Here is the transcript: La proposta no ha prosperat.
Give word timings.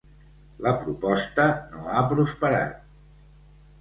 La 0.67 0.71
proposta 0.85 1.47
no 1.75 1.85
ha 1.91 2.01
prosperat. 2.15 2.81